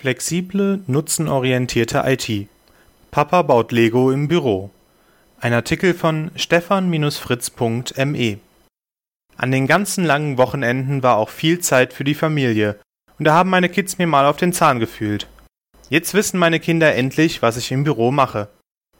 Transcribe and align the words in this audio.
Flexible, 0.00 0.80
nutzenorientierte 0.86 2.02
IT. 2.06 2.48
Papa 3.10 3.42
baut 3.42 3.70
Lego 3.70 4.10
im 4.10 4.28
Büro. 4.28 4.70
Ein 5.42 5.52
Artikel 5.52 5.92
von 5.92 6.30
stefan-fritz.me. 6.36 8.38
An 9.36 9.50
den 9.50 9.66
ganzen 9.66 10.06
langen 10.06 10.38
Wochenenden 10.38 11.02
war 11.02 11.18
auch 11.18 11.28
viel 11.28 11.58
Zeit 11.58 11.92
für 11.92 12.04
die 12.04 12.14
Familie, 12.14 12.80
und 13.18 13.26
da 13.26 13.34
haben 13.34 13.50
meine 13.50 13.68
Kids 13.68 13.98
mir 13.98 14.06
mal 14.06 14.24
auf 14.24 14.38
den 14.38 14.54
Zahn 14.54 14.80
gefühlt. 14.80 15.26
Jetzt 15.90 16.14
wissen 16.14 16.38
meine 16.38 16.60
Kinder 16.60 16.94
endlich, 16.94 17.42
was 17.42 17.58
ich 17.58 17.70
im 17.70 17.84
Büro 17.84 18.10
mache. 18.10 18.48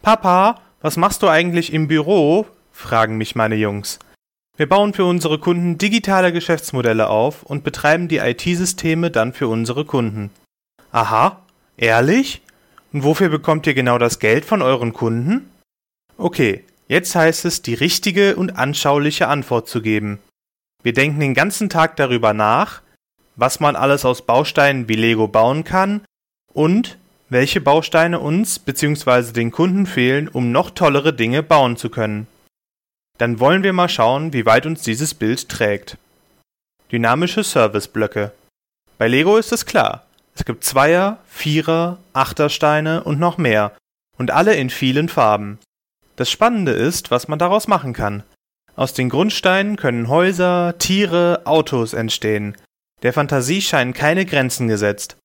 Papa, 0.02 0.60
was 0.82 0.98
machst 0.98 1.22
du 1.22 1.28
eigentlich 1.28 1.72
im 1.72 1.88
Büro? 1.88 2.46
fragen 2.72 3.16
mich 3.16 3.34
meine 3.34 3.56
Jungs. 3.56 4.00
Wir 4.58 4.68
bauen 4.68 4.92
für 4.92 5.06
unsere 5.06 5.38
Kunden 5.38 5.78
digitale 5.78 6.30
Geschäftsmodelle 6.30 7.08
auf 7.08 7.42
und 7.42 7.64
betreiben 7.64 8.08
die 8.08 8.18
IT-Systeme 8.18 9.10
dann 9.10 9.32
für 9.32 9.48
unsere 9.48 9.86
Kunden. 9.86 10.28
Aha, 10.92 11.40
ehrlich? 11.76 12.42
Und 12.92 13.04
wofür 13.04 13.28
bekommt 13.28 13.66
ihr 13.66 13.74
genau 13.74 13.98
das 13.98 14.18
Geld 14.18 14.44
von 14.44 14.62
euren 14.62 14.92
Kunden? 14.92 15.50
Okay, 16.16 16.64
jetzt 16.88 17.14
heißt 17.14 17.44
es, 17.44 17.62
die 17.62 17.74
richtige 17.74 18.36
und 18.36 18.56
anschauliche 18.56 19.28
Antwort 19.28 19.68
zu 19.68 19.80
geben. 19.80 20.18
Wir 20.82 20.92
denken 20.92 21.20
den 21.20 21.34
ganzen 21.34 21.68
Tag 21.68 21.96
darüber 21.96 22.32
nach, 22.32 22.82
was 23.36 23.60
man 23.60 23.76
alles 23.76 24.04
aus 24.04 24.22
Bausteinen 24.22 24.88
wie 24.88 24.96
Lego 24.96 25.28
bauen 25.28 25.62
kann 25.64 26.02
und 26.52 26.98
welche 27.28 27.60
Bausteine 27.60 28.18
uns 28.18 28.58
bzw. 28.58 29.32
den 29.32 29.52
Kunden 29.52 29.86
fehlen, 29.86 30.26
um 30.26 30.50
noch 30.50 30.70
tollere 30.70 31.12
Dinge 31.12 31.42
bauen 31.42 31.76
zu 31.76 31.90
können. 31.90 32.26
Dann 33.18 33.38
wollen 33.38 33.62
wir 33.62 33.72
mal 33.72 33.88
schauen, 33.88 34.32
wie 34.32 34.46
weit 34.46 34.66
uns 34.66 34.82
dieses 34.82 35.14
Bild 35.14 35.48
trägt. 35.48 35.96
Dynamische 36.90 37.44
Serviceblöcke. 37.44 38.32
Bei 38.98 39.06
Lego 39.06 39.36
ist 39.36 39.52
es 39.52 39.64
klar. 39.64 40.06
Es 40.34 40.44
gibt 40.44 40.64
Zweier, 40.64 41.18
Vierer, 41.26 41.98
Achtersteine 42.12 43.04
und 43.04 43.18
noch 43.18 43.38
mehr, 43.38 43.76
und 44.16 44.30
alle 44.30 44.54
in 44.54 44.70
vielen 44.70 45.08
Farben. 45.08 45.58
Das 46.16 46.30
Spannende 46.30 46.72
ist, 46.72 47.10
was 47.10 47.28
man 47.28 47.38
daraus 47.38 47.68
machen 47.68 47.92
kann. 47.92 48.22
Aus 48.76 48.94
den 48.94 49.08
Grundsteinen 49.08 49.76
können 49.76 50.08
Häuser, 50.08 50.74
Tiere, 50.78 51.42
Autos 51.44 51.92
entstehen. 51.92 52.56
Der 53.02 53.12
Fantasie 53.12 53.62
scheinen 53.62 53.94
keine 53.94 54.26
Grenzen 54.26 54.68
gesetzt. 54.68 55.16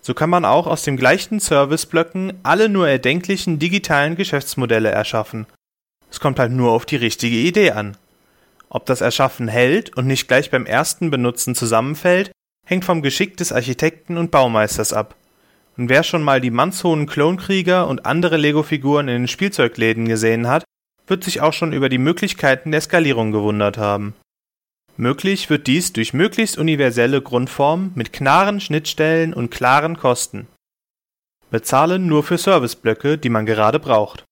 So 0.00 0.14
kann 0.14 0.30
man 0.30 0.44
auch 0.44 0.66
aus 0.66 0.82
den 0.82 0.96
gleichen 0.96 1.38
Serviceblöcken 1.38 2.40
alle 2.42 2.68
nur 2.68 2.88
erdenklichen 2.88 3.58
digitalen 3.58 4.16
Geschäftsmodelle 4.16 4.90
erschaffen. 4.90 5.46
Es 6.10 6.20
kommt 6.20 6.38
halt 6.38 6.52
nur 6.52 6.72
auf 6.72 6.84
die 6.84 6.96
richtige 6.96 7.36
Idee 7.36 7.70
an. 7.70 7.96
Ob 8.68 8.84
das 8.86 9.00
Erschaffen 9.00 9.48
hält 9.48 9.96
und 9.96 10.06
nicht 10.06 10.28
gleich 10.28 10.50
beim 10.50 10.66
ersten 10.66 11.10
Benutzen 11.10 11.54
zusammenfällt, 11.54 12.32
hängt 12.66 12.84
vom 12.84 13.02
Geschick 13.02 13.36
des 13.36 13.52
Architekten 13.52 14.16
und 14.16 14.30
Baumeisters 14.30 14.92
ab. 14.92 15.14
Und 15.76 15.88
wer 15.88 16.02
schon 16.02 16.22
mal 16.22 16.40
die 16.40 16.50
mannshohen 16.50 17.06
Klonkrieger 17.06 17.88
und 17.88 18.06
andere 18.06 18.36
Lego-Figuren 18.36 19.08
in 19.08 19.22
den 19.22 19.28
Spielzeugläden 19.28 20.06
gesehen 20.06 20.48
hat, 20.48 20.64
wird 21.06 21.24
sich 21.24 21.40
auch 21.40 21.52
schon 21.52 21.72
über 21.72 21.88
die 21.88 21.98
Möglichkeiten 21.98 22.70
der 22.70 22.80
Skalierung 22.80 23.32
gewundert 23.32 23.78
haben. 23.78 24.14
Möglich 24.96 25.48
wird 25.48 25.66
dies 25.66 25.92
durch 25.92 26.12
möglichst 26.12 26.58
universelle 26.58 27.22
Grundformen 27.22 27.92
mit 27.94 28.12
klaren 28.12 28.60
Schnittstellen 28.60 29.32
und 29.32 29.50
klaren 29.50 29.96
Kosten. 29.96 30.46
Bezahlen 31.50 32.06
nur 32.06 32.22
für 32.22 32.38
Serviceblöcke, 32.38 33.18
die 33.18 33.30
man 33.30 33.46
gerade 33.46 33.78
braucht. 33.78 34.24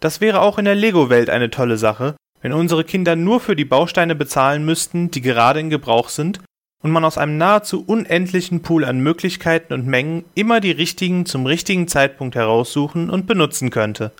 Das 0.00 0.20
wäre 0.20 0.40
auch 0.40 0.58
in 0.58 0.64
der 0.64 0.74
Lego-Welt 0.74 1.30
eine 1.30 1.50
tolle 1.50 1.78
Sache, 1.78 2.16
wenn 2.40 2.52
unsere 2.52 2.84
Kinder 2.84 3.16
nur 3.16 3.40
für 3.40 3.56
die 3.56 3.64
Bausteine 3.64 4.14
bezahlen 4.14 4.64
müssten, 4.64 5.10
die 5.10 5.20
gerade 5.20 5.60
in 5.60 5.70
Gebrauch 5.70 6.08
sind 6.08 6.40
und 6.86 6.92
man 6.92 7.04
aus 7.04 7.18
einem 7.18 7.36
nahezu 7.36 7.82
unendlichen 7.84 8.62
Pool 8.62 8.84
an 8.84 9.00
Möglichkeiten 9.00 9.72
und 9.72 9.88
Mengen 9.88 10.24
immer 10.36 10.60
die 10.60 10.70
richtigen 10.70 11.26
zum 11.26 11.44
richtigen 11.44 11.88
Zeitpunkt 11.88 12.36
heraussuchen 12.36 13.10
und 13.10 13.26
benutzen 13.26 13.70
könnte. 13.70 14.12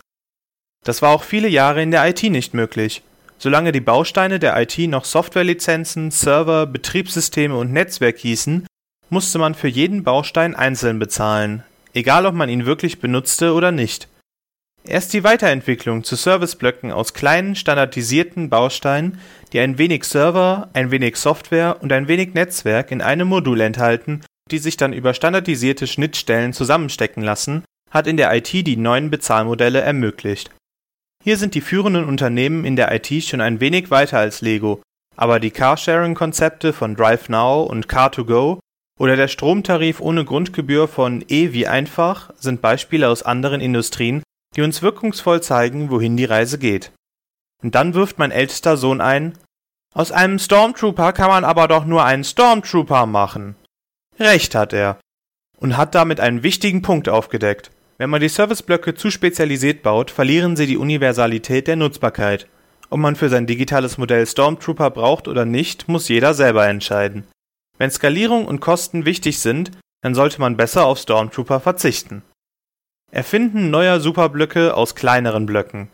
Das 0.83 1.00
war 1.00 1.10
auch 1.10 1.22
viele 1.22 1.47
Jahre 1.47 1.81
in 1.81 1.93
der 1.93 2.05
IT 2.09 2.25
nicht 2.25 2.55
möglich. 2.55 3.03
Solange 3.38 3.71
die 3.71 3.81
Bausteine 3.81 4.41
der 4.41 4.60
IT 4.60 4.78
noch 4.78 5.05
Softwarelizenzen, 5.05 6.10
Server, 6.10 6.66
Betriebssysteme 6.66 7.56
und 7.56 7.72
Netzwerk 7.72 8.19
hießen, 8.19 8.66
musste 9.10 9.38
man 9.38 9.55
für 9.55 9.69
jeden 9.69 10.03
Baustein 10.03 10.56
einzeln 10.56 10.99
bezahlen, 10.99 11.62
egal 11.94 12.26
ob 12.26 12.34
man 12.34 12.49
ihn 12.49 12.66
wirklich 12.66 12.99
benutzte 12.99 13.53
oder 13.53 13.71
nicht. 13.71 14.09
Erst 14.89 15.13
die 15.13 15.25
Weiterentwicklung 15.25 16.05
zu 16.05 16.15
Serviceblöcken 16.15 16.93
aus 16.93 17.13
kleinen, 17.13 17.57
standardisierten 17.57 18.49
Bausteinen, 18.49 19.19
die 19.53 19.59
ein 19.59 19.79
wenig 19.79 20.05
Server, 20.05 20.69
ein 20.75 20.93
wenig 20.93 21.17
Software 21.17 21.79
und 21.83 21.93
ein 21.93 22.07
wenig 22.07 22.35
Netzwerk 22.35 22.93
in 22.93 23.03
einem 23.03 23.27
Modul 23.27 23.61
enthalten, 23.61 24.21
die 24.51 24.59
sich 24.59 24.77
dann 24.77 24.93
über 24.93 25.13
standardisierte 25.13 25.89
Schnittstellen 25.89 26.53
zusammenstecken 26.53 27.23
lassen, 27.23 27.65
hat 27.91 28.07
in 28.07 28.17
der 28.17 28.33
IT 28.33 28.53
die 28.53 28.77
neuen 28.77 29.11
Bezahlmodelle 29.11 29.81
ermöglicht. 29.81 30.53
Hier 31.25 31.37
sind 31.37 31.57
die 31.57 31.61
führenden 31.61 32.05
Unternehmen 32.05 32.65
in 32.65 32.77
der 32.77 32.95
IT 32.95 33.25
schon 33.25 33.41
ein 33.41 33.59
wenig 33.59 33.91
weiter 33.91 34.19
als 34.19 34.41
Lego, 34.41 34.81
aber 35.17 35.41
die 35.41 35.51
Carsharing-Konzepte 35.51 36.73
von 36.73 36.95
DriveNow 36.95 37.69
und 37.69 37.89
Car2Go 37.89 38.61
oder 39.01 39.17
der 39.17 39.27
Stromtarif 39.27 40.01
ohne 40.01 40.25
Grundgebühr 40.25 40.87
von 40.87 41.25
E 41.27 41.53
wie 41.53 41.67
einfach 41.67 42.31
sind 42.39 42.63
Beispiele 42.63 43.09
aus 43.09 43.25
anderen 43.25 43.61
Industrien, 43.61 44.23
die 44.56 44.62
uns 44.62 44.83
wirkungsvoll 44.83 45.43
zeigen, 45.43 45.91
wohin 45.91 46.17
die 46.17 46.25
Reise 46.25 46.59
geht. 46.59 46.93
Und 47.62 47.75
dann 47.75 47.94
wirft 47.94 48.19
mein 48.19 48.31
ältester 48.31 48.77
Sohn 48.77 49.00
ein, 49.00 49.39
aus 49.97 50.12
einem 50.12 50.39
Stormtrooper 50.39 51.15
kann 51.15 51.31
man 51.31 51.44
aber 51.44 51.69
doch 51.69 51.87
nur 51.87 52.05
einen 52.05 52.22
Stormtrooper 52.22 53.06
machen. 53.06 53.56
Recht 54.21 54.55
hat 54.55 54.75
er. 54.75 54.99
Und 55.59 55.78
hat 55.78 55.94
damit 55.94 56.21
einen 56.21 56.43
wichtigen 56.43 56.83
Punkt 56.83 57.09
aufgedeckt. 57.09 57.71
Wenn 57.97 58.11
man 58.11 58.21
die 58.21 58.28
Serviceblöcke 58.28 58.94
zu 58.94 59.11
spezialisiert 59.11 59.83
baut, 59.83 60.11
verlieren 60.11 60.55
sie 60.55 60.67
die 60.67 60.77
Universalität 60.77 61.67
der 61.67 61.77
Nutzbarkeit. 61.77 62.47
Ob 62.91 62.99
man 62.99 63.17
für 63.17 63.31
sein 63.31 63.47
digitales 63.47 63.97
Modell 63.97 64.27
Stormtrooper 64.27 64.91
braucht 64.91 65.28
oder 65.28 65.47
nicht, 65.47 65.88
muss 65.88 66.09
jeder 66.09 66.34
selber 66.34 66.69
entscheiden. 66.69 67.27
Wenn 67.78 67.91
Skalierung 67.91 68.44
und 68.44 68.61
Kosten 68.61 69.06
wichtig 69.06 69.38
sind, 69.38 69.71
dann 70.03 70.15
sollte 70.15 70.43
man 70.43 70.59
besser 70.59 70.84
auf 70.84 70.99
Stormtrooper 70.99 71.61
verzichten. 71.61 72.23
Erfinden 73.12 73.71
neuer 73.71 74.00
Superblöcke 74.00 74.75
aus 74.75 74.94
kleineren 74.94 75.47
Blöcken. 75.47 75.89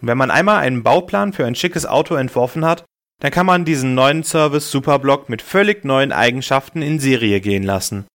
Wenn 0.00 0.16
man 0.16 0.30
einmal 0.30 0.58
einen 0.58 0.82
Bauplan 0.82 1.32
für 1.32 1.44
ein 1.44 1.54
schickes 1.54 1.86
Auto 1.86 2.14
entworfen 2.14 2.64
hat, 2.64 2.84
dann 3.20 3.30
kann 3.30 3.46
man 3.46 3.64
diesen 3.64 3.94
neuen 3.94 4.24
Service 4.24 4.70
Superblock 4.70 5.28
mit 5.28 5.42
völlig 5.42 5.84
neuen 5.84 6.12
Eigenschaften 6.12 6.82
in 6.82 6.98
Serie 6.98 7.40
gehen 7.40 7.62
lassen. 7.62 8.06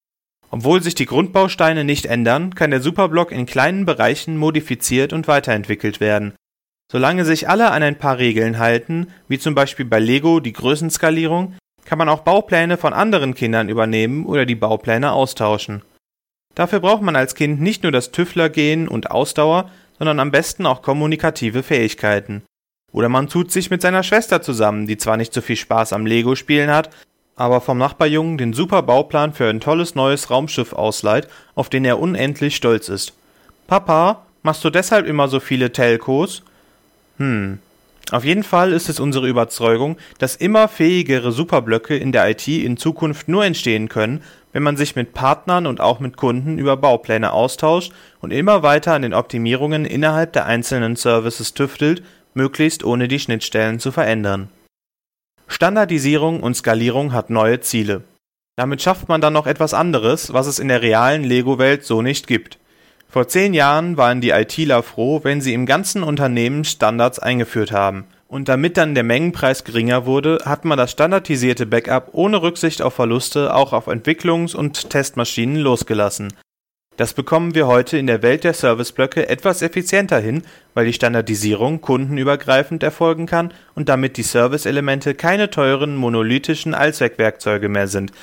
Obwohl 0.49 0.81
sich 0.81 0.95
die 0.95 1.05
Grundbausteine 1.05 1.83
nicht 1.83 2.05
ändern, 2.05 2.55
kann 2.55 2.71
der 2.71 2.81
Superblock 2.81 3.31
in 3.31 3.45
kleinen 3.45 3.85
Bereichen 3.85 4.37
modifiziert 4.37 5.13
und 5.13 5.27
weiterentwickelt 5.27 5.99
werden. 5.99 6.33
Solange 6.91 7.25
sich 7.25 7.47
alle 7.47 7.71
an 7.71 7.83
ein 7.83 7.97
paar 7.97 8.17
Regeln 8.17 8.59
halten, 8.59 9.07
wie 9.27 9.39
zum 9.39 9.55
Beispiel 9.55 9.85
bei 9.85 9.99
Lego 9.99 10.39
die 10.39 10.53
Größenskalierung, 10.53 11.55
kann 11.85 11.97
man 11.97 12.09
auch 12.09 12.21
Baupläne 12.21 12.77
von 12.77 12.93
anderen 12.93 13.33
Kindern 13.33 13.69
übernehmen 13.69 14.25
oder 14.25 14.45
die 14.45 14.55
Baupläne 14.55 15.11
austauschen. 15.11 15.83
Dafür 16.55 16.79
braucht 16.79 17.01
man 17.01 17.15
als 17.15 17.35
Kind 17.35 17.61
nicht 17.61 17.83
nur 17.83 17.91
das 17.91 18.11
Tüfflergehen 18.11 18.87
und 18.87 19.11
Ausdauer, 19.11 19.69
sondern 19.97 20.19
am 20.19 20.31
besten 20.31 20.65
auch 20.65 20.81
kommunikative 20.81 21.63
Fähigkeiten. 21.63 22.43
Oder 22.91 23.07
man 23.07 23.27
tut 23.27 23.51
sich 23.51 23.69
mit 23.69 23.81
seiner 23.81 24.03
Schwester 24.03 24.41
zusammen, 24.41 24.87
die 24.87 24.97
zwar 24.97 25.17
nicht 25.17 25.33
so 25.33 25.41
viel 25.41 25.55
Spaß 25.55 25.93
am 25.93 26.05
Lego-Spielen 26.05 26.69
hat, 26.69 26.89
aber 27.35 27.61
vom 27.61 27.77
Nachbarjungen 27.77 28.37
den 28.37 28.53
super 28.53 28.81
Bauplan 28.81 29.33
für 29.33 29.49
ein 29.49 29.61
tolles 29.61 29.95
neues 29.95 30.29
Raumschiff 30.29 30.73
ausleiht, 30.73 31.27
auf 31.55 31.69
den 31.69 31.85
er 31.85 31.99
unendlich 31.99 32.55
stolz 32.55 32.89
ist. 32.89 33.13
Papa, 33.67 34.25
machst 34.43 34.63
du 34.63 34.69
deshalb 34.69 35.07
immer 35.07 35.27
so 35.27 35.39
viele 35.39 35.71
Telcos? 35.71 36.43
Hm. 37.17 37.59
Auf 38.11 38.25
jeden 38.25 38.43
Fall 38.43 38.73
ist 38.73 38.89
es 38.89 38.99
unsere 38.99 39.29
Überzeugung, 39.29 39.97
dass 40.19 40.35
immer 40.35 40.67
fähigere 40.67 41.31
Superblöcke 41.31 41.95
in 41.95 42.11
der 42.11 42.29
IT 42.29 42.47
in 42.47 42.75
Zukunft 42.75 43.29
nur 43.29 43.45
entstehen 43.45 43.87
können, 43.87 44.21
wenn 44.53 44.63
man 44.63 44.77
sich 44.77 44.95
mit 44.95 45.13
Partnern 45.13 45.65
und 45.65 45.81
auch 45.81 45.99
mit 45.99 46.17
Kunden 46.17 46.57
über 46.57 46.77
Baupläne 46.77 47.33
austauscht 47.33 47.93
und 48.19 48.31
immer 48.31 48.63
weiter 48.63 48.93
an 48.93 49.01
den 49.01 49.13
Optimierungen 49.13 49.85
innerhalb 49.85 50.33
der 50.33 50.45
einzelnen 50.45 50.95
Services 50.95 51.53
tüftelt, 51.53 52.03
möglichst 52.33 52.83
ohne 52.83 53.07
die 53.07 53.19
Schnittstellen 53.19 53.79
zu 53.79 53.91
verändern. 53.91 54.49
Standardisierung 55.47 56.41
und 56.41 56.55
Skalierung 56.55 57.13
hat 57.13 57.29
neue 57.29 57.59
Ziele. 57.59 58.03
Damit 58.55 58.81
schafft 58.81 59.09
man 59.09 59.21
dann 59.21 59.33
noch 59.33 59.47
etwas 59.47 59.73
anderes, 59.73 60.33
was 60.33 60.47
es 60.47 60.59
in 60.59 60.67
der 60.67 60.81
realen 60.81 61.23
Lego-Welt 61.23 61.83
so 61.83 62.01
nicht 62.01 62.27
gibt. 62.27 62.57
Vor 63.09 63.27
zehn 63.27 63.53
Jahren 63.53 63.97
waren 63.97 64.21
die 64.21 64.29
ITler 64.29 64.83
froh, 64.83 65.21
wenn 65.23 65.41
sie 65.41 65.53
im 65.53 65.65
ganzen 65.65 66.03
Unternehmen 66.03 66.63
Standards 66.63 67.19
eingeführt 67.19 67.71
haben– 67.71 68.05
und 68.31 68.47
damit 68.47 68.77
dann 68.77 68.95
der 68.95 69.03
Mengenpreis 69.03 69.65
geringer 69.65 70.05
wurde, 70.05 70.37
hat 70.45 70.63
man 70.63 70.77
das 70.77 70.91
standardisierte 70.91 71.65
Backup 71.65 72.11
ohne 72.13 72.41
Rücksicht 72.41 72.81
auf 72.81 72.93
Verluste 72.93 73.53
auch 73.53 73.73
auf 73.73 73.89
Entwicklungs- 73.89 74.55
und 74.55 74.89
Testmaschinen 74.89 75.57
losgelassen. 75.57 76.33
Das 76.95 77.13
bekommen 77.13 77.55
wir 77.55 77.67
heute 77.67 77.97
in 77.97 78.07
der 78.07 78.21
Welt 78.21 78.45
der 78.45 78.53
Serviceblöcke 78.53 79.27
etwas 79.27 79.61
effizienter 79.61 80.19
hin, 80.19 80.43
weil 80.73 80.85
die 80.85 80.93
Standardisierung 80.93 81.81
kundenübergreifend 81.81 82.83
erfolgen 82.83 83.25
kann 83.25 83.53
und 83.75 83.89
damit 83.89 84.15
die 84.15 84.23
Serviceelemente 84.23 85.13
keine 85.13 85.49
teuren 85.49 85.97
monolithischen 85.97 86.73
Allzweckwerkzeuge 86.73 87.67
mehr 87.67 87.89
sind, 87.89 88.13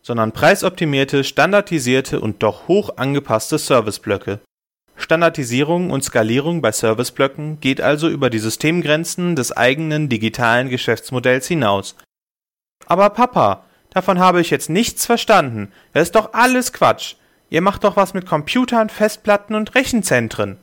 sondern 0.00 0.30
preisoptimierte, 0.30 1.24
standardisierte 1.24 2.20
und 2.20 2.44
doch 2.44 2.68
hoch 2.68 2.98
angepasste 2.98 3.58
Serviceblöcke. 3.58 4.38
Standardisierung 4.96 5.90
und 5.90 6.02
Skalierung 6.02 6.62
bei 6.62 6.72
Serviceblöcken 6.72 7.60
geht 7.60 7.80
also 7.80 8.08
über 8.08 8.30
die 8.30 8.38
Systemgrenzen 8.38 9.36
des 9.36 9.52
eigenen 9.56 10.08
digitalen 10.08 10.68
Geschäftsmodells 10.68 11.46
hinaus. 11.46 11.96
Aber 12.86 13.10
Papa, 13.10 13.64
davon 13.90 14.18
habe 14.18 14.40
ich 14.40 14.50
jetzt 14.50 14.70
nichts 14.70 15.06
verstanden. 15.06 15.70
Das 15.92 16.04
ist 16.04 16.14
doch 16.14 16.32
alles 16.32 16.72
Quatsch. 16.72 17.16
Ihr 17.50 17.60
macht 17.60 17.84
doch 17.84 17.96
was 17.96 18.14
mit 18.14 18.26
Computern, 18.26 18.88
Festplatten 18.88 19.54
und 19.54 19.74
Rechenzentren. 19.74 20.56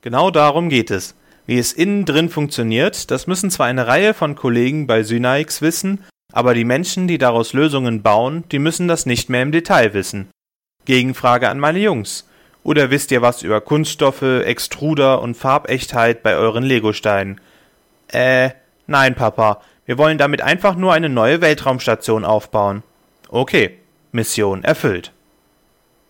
Genau 0.00 0.30
darum 0.30 0.68
geht 0.68 0.90
es. 0.90 1.14
Wie 1.46 1.58
es 1.58 1.72
innen 1.72 2.04
drin 2.04 2.28
funktioniert, 2.28 3.10
das 3.10 3.28
müssen 3.28 3.50
zwar 3.50 3.66
eine 3.66 3.86
Reihe 3.86 4.14
von 4.14 4.34
Kollegen 4.34 4.86
bei 4.88 5.04
Synaix 5.04 5.62
wissen, 5.62 6.04
aber 6.32 6.54
die 6.54 6.64
Menschen, 6.64 7.06
die 7.06 7.18
daraus 7.18 7.52
Lösungen 7.52 8.02
bauen, 8.02 8.44
die 8.50 8.58
müssen 8.58 8.88
das 8.88 9.06
nicht 9.06 9.30
mehr 9.30 9.42
im 9.42 9.52
Detail 9.52 9.94
wissen. 9.94 10.28
Gegenfrage 10.84 11.48
an 11.48 11.60
meine 11.60 11.78
Jungs. 11.78 12.28
Oder 12.66 12.90
wisst 12.90 13.12
ihr 13.12 13.22
was 13.22 13.42
über 13.42 13.60
Kunststoffe, 13.60 14.22
Extruder 14.22 15.22
und 15.22 15.36
Farbechtheit 15.36 16.24
bei 16.24 16.34
euren 16.34 16.64
Legosteinen? 16.64 17.40
Äh, 18.08 18.50
nein, 18.88 19.14
Papa. 19.14 19.60
Wir 19.84 19.98
wollen 19.98 20.18
damit 20.18 20.42
einfach 20.42 20.74
nur 20.74 20.92
eine 20.92 21.08
neue 21.08 21.40
Weltraumstation 21.40 22.24
aufbauen. 22.24 22.82
Okay, 23.28 23.78
Mission 24.10 24.64
erfüllt. 24.64 25.12